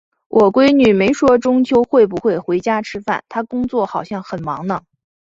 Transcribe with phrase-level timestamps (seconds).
[0.29, 4.81] 我闺女没说中秋会不会回家吃饭，她工作好像很忙呢。